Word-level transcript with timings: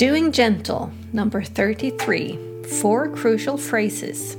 Being 0.00 0.32
Gentle, 0.32 0.90
number 1.12 1.42
33 1.42 2.64
Four 2.80 3.10
Crucial 3.10 3.58
Phrases. 3.58 4.34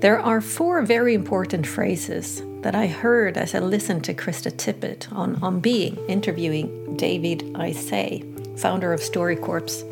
There 0.00 0.18
are 0.18 0.40
four 0.40 0.80
very 0.80 1.12
important 1.12 1.66
phrases 1.66 2.40
that 2.62 2.74
I 2.74 2.86
heard 2.86 3.36
as 3.36 3.54
I 3.54 3.58
listened 3.58 4.04
to 4.04 4.14
Krista 4.14 4.50
Tippett 4.50 5.12
on 5.12 5.36
On 5.42 5.60
Being 5.60 5.98
interviewing 6.08 6.96
David 6.96 7.40
Isay, 7.52 8.58
founder 8.58 8.94
of 8.94 9.00
StoryCorps. 9.00 9.84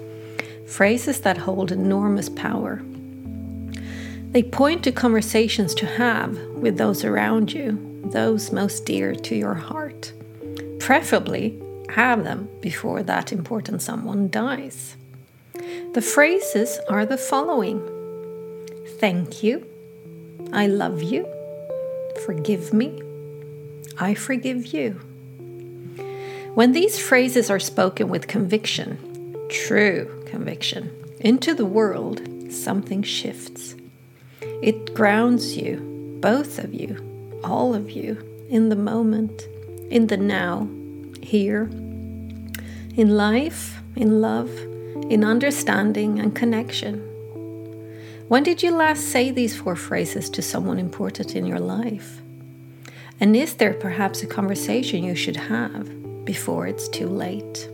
Phrases 0.67 1.21
that 1.21 1.37
hold 1.37 1.71
enormous 1.71 2.31
power. 2.31 2.81
They 4.31 4.45
point 4.45 4.83
to 4.85 4.93
conversations 4.93 5.75
to 5.75 5.85
have 5.85 6.39
with 6.55 6.79
those 6.79 7.05
around 7.05 7.53
you, 7.53 8.01
those 8.07 8.51
most 8.51 8.87
dear 8.87 9.15
to 9.15 9.37
your 9.37 9.53
heart. 9.53 10.15
Preferably, 10.81 11.61
have 11.91 12.25
them 12.25 12.49
before 12.61 13.03
that 13.03 13.33
important 13.33 13.83
someone 13.83 14.29
dies. 14.31 14.97
The 15.93 16.03
phrases 16.03 16.81
are 16.89 17.07
the 17.07 17.19
following 17.19 17.81
Thank 18.99 19.43
you, 19.43 19.67
I 20.53 20.67
love 20.67 21.03
you, 21.03 21.27
forgive 22.25 22.73
me, 22.73 23.03
I 23.99 24.15
forgive 24.15 24.67
you. 24.67 25.01
When 26.55 26.73
these 26.73 26.99
phrases 26.99 27.51
are 27.51 27.61
spoken 27.61 28.09
with 28.09 28.29
conviction, 28.29 29.37
true 29.49 30.25
conviction, 30.27 30.91
into 31.21 31.55
the 31.55 31.67
world, 31.67 32.21
something 32.53 33.03
shifts. 33.03 33.75
It 34.41 34.95
grounds 34.95 35.57
you, 35.57 36.19
both 36.21 36.59
of 36.59 36.73
you, 36.73 37.41
all 37.43 37.75
of 37.75 37.91
you, 37.91 38.17
in 38.49 38.69
the 38.69 38.77
moment, 38.77 39.49
in 39.91 40.07
the 40.07 40.17
now, 40.17 40.69
here, 41.25 41.63
in 42.97 43.17
life, 43.17 43.81
in 43.97 44.21
love, 44.21 44.51
in 45.11 45.25
understanding 45.25 46.21
and 46.21 46.35
connection. 46.35 46.99
When 48.29 48.43
did 48.43 48.63
you 48.63 48.71
last 48.71 49.09
say 49.09 49.31
these 49.31 49.57
four 49.57 49.77
phrases 49.77 50.31
to 50.31 50.43
someone 50.43 50.79
important 50.79 51.35
in 51.35 51.47
your 51.47 51.61
life? 51.61 52.21
And 53.21 53.37
is 53.37 53.55
there 53.55 53.75
perhaps 53.75 54.23
a 54.23 54.27
conversation 54.27 55.05
you 55.05 55.15
should 55.15 55.37
have 55.37 56.25
before 56.25 56.67
it's 56.67 56.89
too 56.89 57.09
late? 57.09 57.69